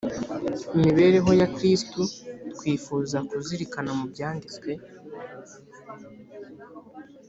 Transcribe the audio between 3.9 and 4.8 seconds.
mu byanditswe